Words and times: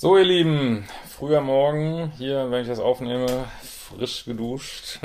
So, 0.00 0.16
ihr 0.16 0.22
Lieben, 0.22 0.86
früher 1.08 1.40
Morgen, 1.40 2.12
hier, 2.16 2.52
wenn 2.52 2.62
ich 2.62 2.68
das 2.68 2.78
aufnehme, 2.78 3.46
frisch 3.64 4.24
geduscht. 4.26 5.00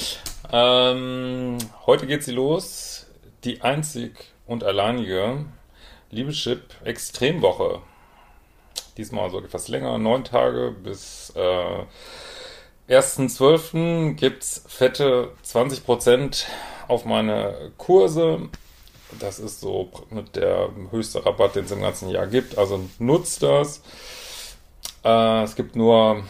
ähm, 0.50 1.58
heute 1.84 2.06
geht 2.06 2.24
sie 2.24 2.32
los. 2.32 3.08
Die 3.44 3.60
einzig 3.60 4.32
und 4.46 4.64
alleinige 4.64 5.44
Liebeschip 6.10 6.62
Extremwoche. 6.82 7.82
Diesmal 8.96 9.28
so 9.28 9.38
etwas 9.38 9.68
länger, 9.68 9.98
neun 9.98 10.24
Tage 10.24 10.74
bis 10.82 11.30
äh, 11.36 11.84
1.12. 12.88 14.14
gibt's 14.14 14.64
fette 14.66 15.32
20% 15.44 16.46
auf 16.88 17.04
meine 17.04 17.70
Kurse. 17.76 18.48
Das 19.20 19.38
ist 19.38 19.60
so 19.60 19.90
mit 20.08 20.36
der 20.36 20.70
höchste 20.90 21.26
Rabatt, 21.26 21.54
den 21.54 21.66
es 21.66 21.70
im 21.70 21.82
ganzen 21.82 22.08
Jahr 22.08 22.26
gibt. 22.26 22.56
Also 22.56 22.80
nutzt 22.98 23.42
das. 23.42 23.82
Äh, 25.04 25.42
es 25.42 25.56
gibt 25.56 25.76
nur 25.76 26.22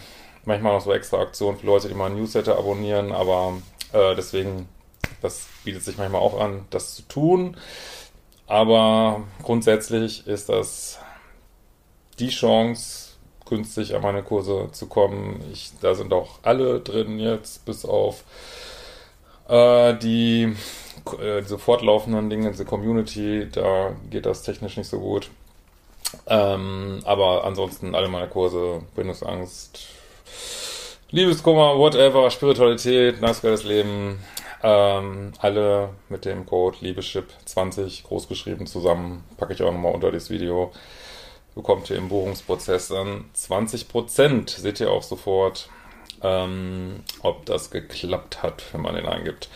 manchmal 0.45 0.73
noch 0.73 0.81
so 0.81 0.93
extra 0.93 1.19
Aktionen 1.19 1.57
für 1.57 1.65
Leute, 1.65 1.87
die 1.87 1.93
mal 1.93 2.09
Newsletter 2.09 2.57
abonnieren, 2.57 3.11
aber 3.11 3.53
äh, 3.93 4.15
deswegen, 4.15 4.67
das 5.21 5.47
bietet 5.63 5.83
sich 5.83 5.97
manchmal 5.97 6.21
auch 6.21 6.39
an, 6.39 6.65
das 6.69 6.95
zu 6.95 7.03
tun. 7.03 7.57
Aber 8.47 9.23
grundsätzlich 9.41 10.27
ist 10.27 10.49
das 10.49 10.99
die 12.19 12.29
Chance, 12.29 13.13
günstig 13.45 13.95
an 13.95 14.01
meine 14.01 14.23
Kurse 14.23 14.69
zu 14.71 14.87
kommen. 14.87 15.41
Ich, 15.51 15.71
da 15.81 15.95
sind 15.95 16.13
auch 16.13 16.39
alle 16.43 16.79
drin 16.79 17.19
jetzt, 17.19 17.65
bis 17.65 17.85
auf 17.85 18.23
äh, 19.47 19.95
die 19.95 20.55
äh, 21.19 21.41
diese 21.41 21.57
fortlaufenden 21.57 22.29
Dinge, 22.29 22.51
diese 22.51 22.65
Community, 22.65 23.47
da 23.51 23.95
geht 24.09 24.25
das 24.25 24.43
technisch 24.43 24.77
nicht 24.77 24.89
so 24.89 24.99
gut. 24.99 25.29
Ähm, 26.27 27.01
aber 27.05 27.43
ansonsten 27.43 27.95
alle 27.95 28.07
meine 28.07 28.27
Kurse, 28.27 28.81
Bindungsangst, 28.95 29.87
Liebeskummer, 31.11 31.77
whatever, 31.77 32.29
Spiritualität, 32.31 33.21
nice 33.21 33.41
geiles 33.41 33.63
Leben, 33.63 34.19
ähm, 34.63 35.33
alle 35.39 35.89
mit 36.09 36.25
dem 36.25 36.45
Code 36.45 36.77
Liebeschip20 36.81 38.03
großgeschrieben 38.03 38.65
zusammen. 38.65 39.23
Packe 39.37 39.53
ich 39.53 39.61
auch 39.61 39.71
nochmal 39.71 39.93
unter 39.93 40.11
das 40.11 40.29
Video. 40.29 40.71
Bekommt 41.53 41.89
ihr 41.89 41.97
im 41.97 42.09
Buchungsprozess 42.09 42.87
dann 42.87 43.25
20%. 43.35 44.49
Seht 44.49 44.79
ihr 44.79 44.89
auch 44.89 45.03
sofort, 45.03 45.69
ähm, 46.23 47.03
ob 47.21 47.45
das 47.45 47.69
geklappt 47.69 48.41
hat, 48.41 48.63
wenn 48.71 48.81
man 48.81 48.95
den 48.95 49.05
eingibt. 49.05 49.49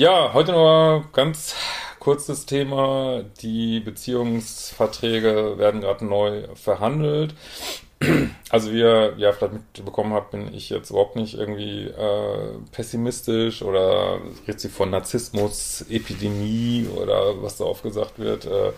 Ja, 0.00 0.32
heute 0.32 0.52
nur 0.52 1.04
ganz 1.12 1.54
kurzes 1.98 2.46
Thema. 2.46 3.22
Die 3.42 3.80
Beziehungsverträge 3.80 5.58
werden 5.58 5.82
gerade 5.82 6.06
neu 6.06 6.48
verhandelt. 6.54 7.34
Also 8.48 8.72
wie 8.72 8.78
ihr 8.78 9.12
ja 9.18 9.30
vielleicht 9.32 9.52
mitbekommen 9.52 10.14
habt, 10.14 10.30
bin 10.30 10.54
ich 10.54 10.70
jetzt 10.70 10.88
überhaupt 10.88 11.16
nicht 11.16 11.34
irgendwie 11.34 11.84
äh, 11.84 12.54
pessimistisch 12.72 13.60
oder 13.60 14.22
jetzt 14.46 14.66
von 14.68 14.88
Narzissmus, 14.88 15.84
Epidemie 15.90 16.88
oder 16.96 17.42
was 17.42 17.58
da 17.58 17.64
oft 17.64 17.82
gesagt 17.82 18.18
wird. 18.18 18.46
Äh, 18.46 18.72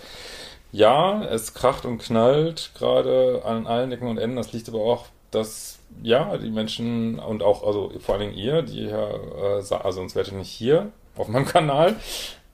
ja, 0.72 1.22
es 1.26 1.54
kracht 1.54 1.84
und 1.86 1.98
knallt 1.98 2.72
gerade 2.76 3.42
an 3.44 3.68
allen 3.68 3.92
Ecken 3.92 4.08
und 4.08 4.18
Enden. 4.18 4.38
Das 4.38 4.52
liegt 4.52 4.68
aber 4.68 4.80
auch, 4.80 5.06
dass 5.30 5.78
ja, 6.02 6.36
die 6.36 6.50
Menschen 6.50 7.20
und 7.20 7.44
auch, 7.44 7.64
also 7.64 7.92
vor 8.00 8.16
allen 8.16 8.32
Dingen 8.32 8.36
ihr, 8.36 8.62
die 8.62 8.86
ja, 8.86 9.08
äh, 9.08 9.74
also 9.84 10.00
uns 10.00 10.16
werdet 10.16 10.34
nicht 10.34 10.50
hier 10.50 10.90
auf 11.16 11.28
meinem 11.28 11.46
Kanal, 11.46 11.96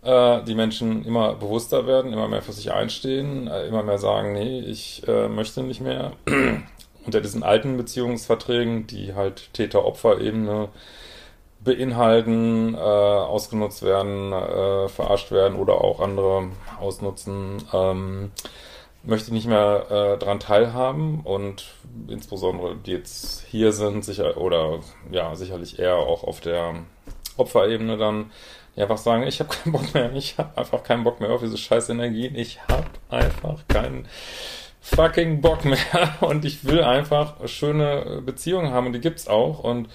äh, 0.03 0.43
die 0.45 0.55
Menschen 0.55 1.05
immer 1.05 1.35
bewusster 1.35 1.87
werden, 1.87 2.13
immer 2.13 2.29
mehr 2.29 2.43
für 2.43 2.53
sich 2.53 2.73
einstehen, 2.73 3.47
äh, 3.47 3.67
immer 3.67 3.83
mehr 3.83 3.99
sagen, 3.99 4.33
nee, 4.33 4.61
ich 4.61 5.07
äh, 5.07 5.29
möchte 5.29 5.63
nicht 5.63 5.81
mehr. 5.81 6.13
Unter 7.07 7.21
diesen 7.21 7.43
alten 7.43 7.77
Beziehungsverträgen, 7.77 8.87
die 8.87 9.15
halt 9.15 9.53
Täter-Opfer-Ebene 9.55 10.69
beinhalten, 11.61 12.75
äh, 12.75 12.79
ausgenutzt 12.79 13.83
werden, 13.83 14.33
äh, 14.33 14.89
verarscht 14.89 15.31
werden 15.31 15.59
oder 15.59 15.83
auch 15.83 16.01
andere 16.01 16.51
ausnutzen, 16.81 17.63
ähm, 17.73 18.31
möchte 19.03 19.33
nicht 19.33 19.47
mehr 19.47 19.87
äh, 19.91 20.19
daran 20.19 20.41
teilhaben 20.41 21.21
und 21.21 21.75
insbesondere 22.09 22.77
die 22.77 22.93
jetzt 22.93 23.45
hier 23.49 23.73
sind, 23.73 24.05
sicher 24.05 24.37
oder 24.37 24.81
ja, 25.11 25.35
sicherlich 25.35 25.79
eher 25.79 25.97
auch 25.97 26.25
auf 26.25 26.41
der 26.41 26.75
Opferebene 27.39 27.97
dann 27.97 28.31
ja, 28.77 28.85
einfach 28.85 28.99
sagen, 28.99 29.25
ich 29.27 29.41
habe 29.41 29.51
keinen 29.51 29.73
Bock 29.73 29.95
mehr, 29.95 30.13
ich 30.15 30.39
habe 30.39 30.57
einfach 30.57 30.83
keinen 30.83 31.05
Bock 31.05 31.21
mehr 31.21 31.31
auf 31.31 31.41
diese 31.41 31.59
scheiß 31.59 31.89
Energien, 31.89 32.35
ich 32.37 32.61
habe 32.69 32.87
einfach 33.09 33.67
keinen 33.69 34.07
fucking 34.81 35.41
Bock 35.41 35.65
mehr 35.65 35.79
und 36.21 36.45
ich 36.45 36.65
will 36.65 36.83
einfach 36.83 37.49
schöne 37.49 38.23
Beziehungen 38.25 38.73
haben 38.73 38.87
und 38.87 38.93
die 38.93 39.01
gibt's 39.01 39.29
auch 39.29 39.61
und 39.61 39.89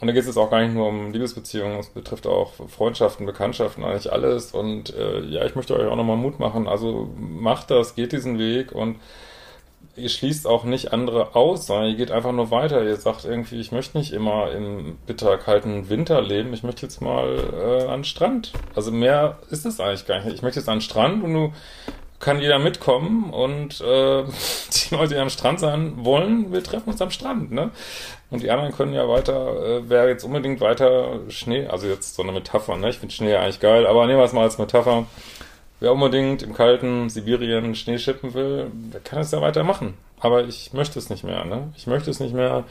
und 0.00 0.06
da 0.06 0.14
geht 0.14 0.22
es 0.22 0.28
jetzt 0.28 0.38
auch 0.38 0.50
gar 0.50 0.62
nicht 0.62 0.72
nur 0.72 0.88
um 0.88 1.12
Liebesbeziehungen, 1.12 1.78
es 1.78 1.90
betrifft 1.90 2.26
auch 2.26 2.54
Freundschaften, 2.68 3.26
Bekanntschaften, 3.26 3.84
eigentlich 3.84 4.10
alles. 4.10 4.52
Und 4.52 4.94
äh, 4.96 5.20
ja, 5.20 5.44
ich 5.44 5.54
möchte 5.54 5.78
euch 5.78 5.86
auch 5.86 5.96
nochmal 5.96 6.16
Mut 6.16 6.40
machen. 6.40 6.66
Also 6.66 7.10
macht 7.18 7.70
das, 7.70 7.96
geht 7.96 8.12
diesen 8.12 8.38
Weg 8.38 8.72
und 8.72 8.96
ihr 9.96 10.08
schließt 10.08 10.46
auch 10.46 10.64
nicht 10.64 10.92
andere 10.92 11.34
aus, 11.34 11.66
sondern 11.66 11.88
ihr 11.88 11.96
geht 11.96 12.10
einfach 12.10 12.32
nur 12.32 12.50
weiter. 12.50 12.82
Ihr 12.82 12.96
sagt 12.96 13.24
irgendwie, 13.24 13.60
ich 13.60 13.72
möchte 13.72 13.98
nicht 13.98 14.12
immer 14.12 14.50
im 14.52 14.98
bitter 15.06 15.36
kalten 15.38 15.88
Winter 15.88 16.20
leben, 16.22 16.52
ich 16.54 16.62
möchte 16.62 16.82
jetzt 16.82 17.00
mal 17.00 17.38
äh, 17.52 17.86
an 17.86 18.00
den 18.00 18.04
Strand. 18.04 18.52
Also 18.74 18.90
mehr 18.92 19.38
ist 19.50 19.66
es 19.66 19.80
eigentlich 19.80 20.06
gar 20.06 20.22
nicht. 20.22 20.34
Ich 20.34 20.42
möchte 20.42 20.60
jetzt 20.60 20.68
an 20.68 20.76
den 20.76 20.82
Strand 20.82 21.24
und 21.24 21.34
du 21.34 21.52
kann 22.20 22.40
jeder 22.40 22.58
mitkommen 22.58 23.30
und 23.32 23.80
äh, 23.80 24.24
die 24.90 24.94
Leute, 24.94 25.14
die 25.14 25.20
am 25.20 25.30
Strand 25.30 25.58
sein 25.58 25.94
wollen, 26.04 26.52
wir 26.52 26.62
treffen 26.62 26.90
uns 26.90 27.00
am 27.02 27.10
Strand, 27.10 27.50
ne? 27.50 27.70
Und 28.30 28.42
die 28.42 28.50
anderen 28.50 28.72
können 28.72 28.92
ja 28.92 29.08
weiter, 29.08 29.78
äh, 29.78 29.88
wer 29.88 30.06
jetzt 30.08 30.22
unbedingt 30.22 30.60
weiter 30.60 31.18
Schnee, 31.28 31.66
also 31.66 31.86
jetzt 31.88 32.14
so 32.14 32.22
eine 32.22 32.32
Metapher, 32.32 32.76
ne? 32.76 32.90
Ich 32.90 32.98
finde 32.98 33.14
Schnee 33.14 33.32
ja 33.32 33.40
eigentlich 33.40 33.60
geil, 33.60 33.86
aber 33.86 34.06
nehmen 34.06 34.18
wir 34.18 34.24
es 34.24 34.32
mal 34.32 34.42
als 34.42 34.58
Metapher 34.58 35.06
Wer 35.80 35.92
unbedingt 35.92 36.42
im 36.42 36.52
kalten 36.52 37.08
Sibirien 37.08 37.74
Schnee 37.74 37.98
schippen 37.98 38.34
will, 38.34 38.70
der 38.72 39.00
kann 39.00 39.20
es 39.20 39.30
ja 39.30 39.40
weitermachen. 39.40 39.94
Aber 40.20 40.44
ich 40.44 40.74
möchte 40.74 40.98
es 40.98 41.08
nicht 41.08 41.24
mehr, 41.24 41.44
ne? 41.46 41.72
Ich 41.76 41.86
möchte 41.86 42.10
es 42.10 42.20
nicht 42.20 42.34
mehr. 42.34 42.64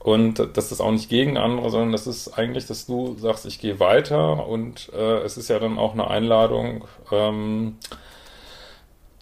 Und 0.00 0.56
das 0.56 0.72
ist 0.72 0.80
auch 0.80 0.90
nicht 0.90 1.08
gegen 1.08 1.36
andere, 1.36 1.70
sondern 1.70 1.92
das 1.92 2.06
ist 2.06 2.36
eigentlich, 2.36 2.66
dass 2.66 2.86
du 2.86 3.16
sagst, 3.18 3.46
ich 3.46 3.60
gehe 3.60 3.80
weiter 3.80 4.46
und 4.46 4.90
äh, 4.92 5.18
es 5.18 5.36
ist 5.36 5.48
ja 5.48 5.58
dann 5.58 5.78
auch 5.78 5.94
eine 5.94 6.08
Einladung, 6.08 6.84
ähm, 7.10 7.76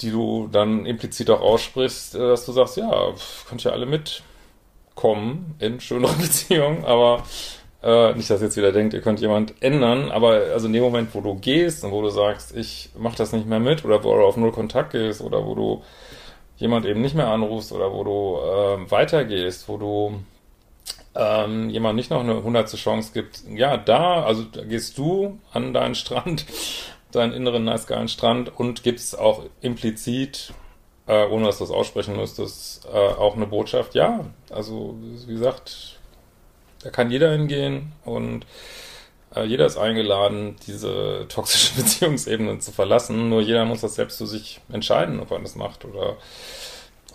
die 0.01 0.11
du 0.11 0.49
dann 0.53 0.85
implizit 0.85 1.31
auch 1.31 1.41
aussprichst, 1.41 2.17
äh, 2.17 2.19
dass 2.19 2.45
du 2.45 2.53
sagst, 2.53 2.77
ja, 2.77 3.15
könnt 3.49 3.65
ihr 3.65 3.73
alle 3.73 3.87
mitkommen 3.87 5.55
in 5.59 5.81
schönere 5.81 6.13
Beziehungen, 6.21 6.85
aber 6.85 7.23
äh, 7.85 8.15
nicht, 8.15 8.31
dass 8.31 8.41
jetzt 8.41 8.57
wieder 8.57 8.73
denkt, 8.73 8.95
ihr 8.95 9.03
könnt 9.03 9.21
jemand 9.21 9.63
ändern, 9.63 10.11
aber 10.11 10.41
also 10.53 10.67
in 10.67 10.73
dem 10.73 10.83
Moment, 10.83 11.15
wo 11.15 11.21
du 11.21 11.35
gehst 11.35 11.85
und 11.85 11.93
wo 11.93 12.01
du 12.01 12.09
sagst, 12.09 12.57
ich 12.57 12.89
mach 12.97 13.15
das 13.15 13.33
nicht 13.33 13.47
mehr 13.47 13.61
mit 13.61 13.85
oder 13.85 14.03
wo 14.03 14.15
du 14.15 14.23
auf 14.23 14.39
null 14.39 14.53
Kontakt 14.53 14.93
gehst 14.93 15.21
oder 15.21 15.45
wo 15.47 15.55
du 15.55 15.83
jemand 16.57 16.87
eben 16.87 17.03
nicht 17.03 17.15
mehr 17.15 17.29
anrufst 17.29 17.73
oder 17.73 17.93
wo 17.93 18.03
du 18.03 18.39
äh, 18.39 18.91
weitergehst, 18.91 19.69
wo 19.69 19.77
du 19.77 20.21
ähm, 21.15 21.69
jemand 21.69 21.97
nicht 21.97 22.11
noch 22.11 22.21
eine 22.21 22.43
hundertste 22.43 22.79
Chance 22.79 23.13
gibt, 23.13 23.43
ja, 23.51 23.77
da, 23.77 24.25
also 24.25 24.45
da 24.45 24.65
gehst 24.65 24.97
du 24.97 25.39
an 25.53 25.75
deinen 25.75 25.95
Strand, 25.95 26.47
deinen 27.13 27.35
inneren 27.35 27.65
nice 27.65 27.87
geilen 27.87 28.09
Strand 28.09 28.59
und 28.59 28.83
gibst 28.83 29.19
auch 29.19 29.43
implizit, 29.61 30.55
äh, 31.07 31.27
ohne 31.27 31.45
dass 31.47 31.59
du 31.59 31.65
es 31.65 31.71
aussprechen 31.71 32.17
müsstest, 32.17 32.87
äh, 32.87 32.97
auch 32.97 33.37
eine 33.37 33.47
Botschaft, 33.47 33.95
ja, 33.95 34.25
also 34.51 34.97
wie 35.27 35.35
gesagt, 35.35 36.01
da 36.85 36.91
kann 36.91 37.11
jeder 37.11 37.33
hingehen 37.33 37.93
und 38.05 38.47
äh, 39.35 39.45
jeder 39.45 39.67
ist 39.67 39.77
eingeladen, 39.77 40.57
diese 40.67 41.27
toxische 41.29 41.75
Beziehungsebene 41.75 42.59
zu 42.59 42.73
verlassen. 42.73 43.29
Nur 43.29 43.41
jeder 43.41 43.65
muss 43.65 43.81
das 43.81 43.95
selbst 43.97 44.19
für 44.19 44.27
sich 44.27 44.61
entscheiden, 44.71 45.21
ob 45.21 45.31
er 45.31 45.41
das 45.41 45.57
macht 45.57 45.85
oder 45.85 46.17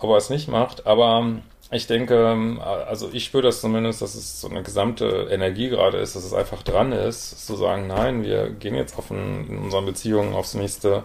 ob 0.00 0.10
er 0.10 0.16
es 0.16 0.30
nicht 0.30 0.48
macht. 0.48 0.86
Aber 0.86 1.40
ich 1.70 1.86
denke, 1.86 2.58
also 2.88 3.10
ich 3.12 3.24
spüre 3.24 3.44
das 3.44 3.60
zumindest, 3.60 4.02
dass 4.02 4.16
es 4.16 4.40
so 4.40 4.48
eine 4.48 4.62
gesamte 4.62 5.28
Energie 5.30 5.68
gerade 5.68 5.98
ist, 5.98 6.16
dass 6.16 6.24
es 6.24 6.34
einfach 6.34 6.62
dran 6.64 6.90
ist, 6.90 7.46
zu 7.46 7.54
sagen, 7.54 7.86
nein, 7.86 8.24
wir 8.24 8.50
gehen 8.50 8.74
jetzt 8.74 8.98
auf 8.98 9.10
ein, 9.10 9.46
in 9.48 9.58
unseren 9.58 9.86
Beziehungen 9.86 10.34
aufs 10.34 10.54
nächste 10.54 11.04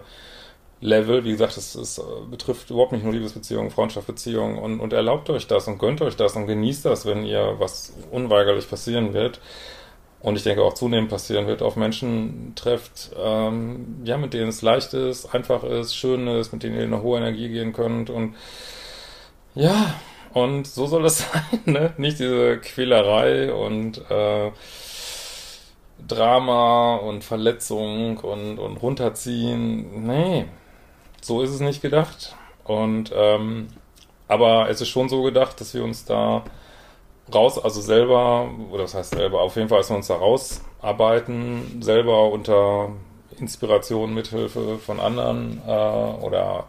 Level. 0.86 1.26
Wie 1.26 1.32
gesagt, 1.32 1.58
es, 1.58 1.76
es 1.76 2.02
betrifft 2.30 2.70
überhaupt 2.70 2.92
nicht 2.92 3.04
nur 3.04 3.14
Liebesbeziehungen, 3.14 3.72
Freundschaftsbeziehungen 3.72 4.58
und, 4.58 4.80
und 4.80 4.94
erlaubt 4.94 5.30
euch 5.30 5.48
das 5.48 5.68
und 5.68 5.80
gönnt 5.80 6.02
euch 6.02 6.16
das 6.16 6.36
und 6.36 6.48
genießt 6.48 6.86
das, 6.86 7.06
wenn 7.06 7.26
ihr 7.26 7.56
was 7.58 7.94
unweigerlich 8.12 8.70
passieren 8.70 9.14
wird. 9.14 9.42
Und 10.22 10.38
ich 10.38 10.44
denke 10.44 10.64
auch 10.64 10.74
zunehmend 10.74 11.10
passieren 11.10 11.46
wird, 11.46 11.62
auf 11.62 11.76
Menschen 11.76 12.54
trefft, 12.56 13.12
ähm, 13.16 14.02
ja, 14.06 14.18
mit 14.18 14.34
denen 14.34 14.50
es 14.50 14.62
leicht 14.64 14.94
ist, 14.94 15.36
einfach 15.36 15.64
ist, 15.64 15.96
schön 15.96 16.28
ist, 16.28 16.52
mit 16.52 16.64
denen 16.64 16.76
ihr 16.76 16.84
in 16.84 16.94
eine 16.94 17.04
hohe 17.04 17.20
Energie 17.20 17.50
gehen 17.50 17.74
könnt 17.74 18.10
und 18.10 18.36
ja, 19.54 19.94
und 20.34 20.68
so 20.68 20.88
soll 20.88 21.06
es 21.06 21.20
sein, 21.32 21.62
ne? 21.66 21.94
Nicht 21.98 22.20
diese 22.20 22.58
Quälerei 22.58 23.54
und 23.54 24.00
äh, 24.10 24.52
Drama 26.08 26.96
und 26.96 27.24
Verletzung 27.24 28.18
und, 28.18 28.60
und 28.60 28.78
runterziehen. 28.78 30.06
Nee, 30.08 30.46
so 31.26 31.42
ist 31.42 31.50
es 31.50 31.60
nicht 31.60 31.82
gedacht. 31.82 32.36
Und 32.64 33.12
ähm, 33.16 33.68
aber 34.28 34.70
es 34.70 34.82
ist 34.82 34.90
schon 34.90 35.10
so 35.10 35.24
gedacht, 35.24 35.60
dass 35.60 35.74
wir 35.74 35.84
uns 35.84 36.06
da 36.06 36.44
raus, 37.34 37.64
also 37.64 37.82
selber, 37.82 38.50
oder 38.72 38.84
das 38.84 38.94
heißt 38.94 39.12
selber, 39.16 39.42
auf 39.42 39.56
jeden 39.56 39.70
Fall, 39.70 39.80
dass 39.80 39.90
wir 39.90 39.98
uns 39.98 40.08
da 40.08 40.16
rausarbeiten, 40.16 41.82
selber 41.82 42.32
unter 42.32 42.90
Inspiration, 43.40 44.14
Mithilfe 44.14 44.78
von 44.78 45.00
anderen 45.00 45.62
äh, 45.68 45.72
oder 45.72 46.66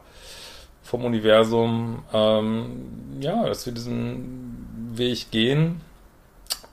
vom 0.83 1.05
Universum, 1.05 2.05
ähm, 2.13 3.19
ja, 3.21 3.47
dass 3.47 3.67
wir 3.67 3.75
diesen 3.75 4.93
Weg 4.95 5.31
gehen 5.31 5.83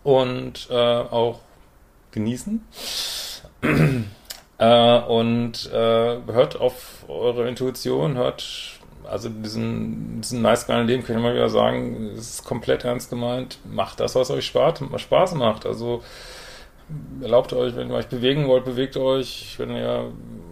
und 0.04 0.68
äh, 0.70 0.74
auch 0.76 1.40
genießen. 2.12 2.66
Äh, 4.58 5.00
und 5.00 5.70
äh, 5.72 6.18
hört 6.32 6.60
auf 6.60 7.06
eure 7.08 7.48
Intuition, 7.48 8.16
hört, 8.16 8.80
also 9.06 9.30
diesen, 9.30 10.22
diesen 10.22 10.42
nice 10.42 10.68
geilen 10.68 10.88
Leben, 10.88 11.04
kann 11.04 11.18
ich 11.18 11.22
mal 11.22 11.34
wieder 11.34 11.50
sagen, 11.50 12.12
ist 12.16 12.44
komplett 12.44 12.86
ernst 12.86 13.10
gemeint, 13.10 13.60
macht 13.66 14.00
das, 14.00 14.16
was 14.16 14.32
euch 14.32 14.46
Spaß, 14.46 15.36
macht. 15.36 15.66
Also 15.66 16.02
erlaubt 17.22 17.54
euch, 17.54 17.76
wenn 17.76 17.90
ihr 17.90 17.96
euch 17.96 18.08
bewegen 18.08 18.48
wollt, 18.48 18.66
bewegt 18.66 18.98
euch. 18.98 19.56
Wenn 19.58 19.76
ihr 19.76 20.12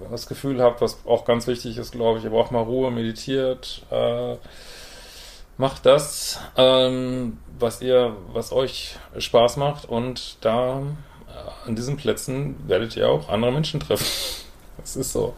das 0.10 0.28
Gefühl 0.28 0.62
habt, 0.62 0.82
was 0.82 1.06
auch 1.06 1.26
ganz 1.26 1.48
wichtig 1.48 1.78
ist, 1.78 1.92
glaube 1.92 2.20
ich, 2.20 2.26
ihr 2.26 2.32
braucht 2.32 2.52
mal 2.52 2.64
Ruhe, 2.64 2.92
meditiert, 2.92 3.84
äh, 3.92 4.36
macht 5.58 5.86
das, 5.86 6.40
ähm, 6.58 7.38
was 7.60 7.82
ihr, 7.82 8.16
was 8.34 8.52
euch 8.52 8.98
Spaß 9.18 9.58
macht 9.58 9.88
und 9.88 10.38
da 10.44 10.82
an 11.66 11.76
diesen 11.76 11.98
Plätzen 11.98 12.56
werdet 12.68 12.96
ihr 12.96 13.10
auch 13.10 13.30
andere 13.30 13.52
Menschen 13.52 13.80
treffen. 13.80 14.06
Das 14.78 14.96
ist 14.96 15.12
so. 15.12 15.36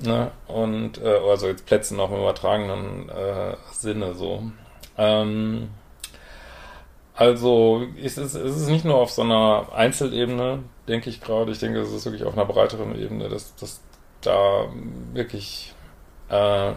Ne? 0.00 0.30
Und 0.46 1.02
äh, 1.02 1.18
also 1.28 1.48
jetzt 1.48 1.66
Plätzen 1.66 2.00
auch 2.00 2.10
im 2.10 2.18
übertragenen 2.20 3.10
äh, 3.10 3.56
Sinne 3.72 4.14
so. 4.14 4.42
Ähm, 4.96 5.68
also 7.14 7.82
ist 7.96 8.16
es, 8.16 8.34
ist 8.34 8.56
es 8.56 8.68
nicht 8.68 8.84
nur 8.84 8.94
auf 8.94 9.10
so 9.10 9.22
einer 9.22 9.68
Einzelebene, 9.74 10.60
denke 10.86 11.10
ich 11.10 11.20
gerade. 11.20 11.50
Ich 11.50 11.58
denke, 11.58 11.80
es 11.80 11.92
ist 11.92 12.04
wirklich 12.04 12.24
auf 12.24 12.34
einer 12.34 12.46
breiteren 12.46 12.98
Ebene, 12.98 13.28
dass, 13.28 13.56
dass 13.56 13.80
da 14.20 14.68
wirklich 15.12 15.74
äh, 16.28 16.72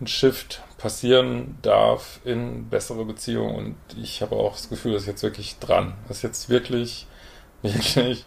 ein 0.00 0.06
Shift 0.06 0.62
passieren 0.78 1.56
darf 1.62 2.20
in 2.24 2.68
bessere 2.68 3.04
Beziehungen. 3.04 3.56
Und 3.56 3.76
ich 4.02 4.22
habe 4.22 4.36
auch 4.36 4.52
das 4.52 4.68
Gefühl, 4.68 4.92
das 4.92 5.02
ist 5.02 5.08
jetzt 5.08 5.22
wirklich 5.22 5.58
dran. 5.58 5.94
Das 6.08 6.18
ist 6.18 6.22
jetzt 6.22 6.48
wirklich, 6.48 7.06
wirklich, 7.62 8.24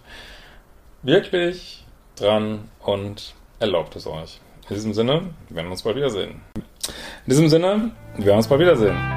wirklich 1.04 1.86
dran 2.16 2.70
und 2.80 3.36
erlaubt 3.60 3.96
es 3.96 4.08
euch. 4.08 4.40
In 4.70 4.76
diesem 4.76 4.94
Sinne, 4.94 5.34
wir 5.48 5.58
werden 5.58 5.72
uns 5.72 5.84
bald 5.84 5.96
wiedersehen. 5.96 6.42
In 6.56 7.30
diesem 7.30 7.48
Sinne, 7.48 7.92
wir 8.18 8.26
werden 8.26 8.38
uns 8.38 8.48
bald 8.48 8.62
wiedersehen. 8.62 9.17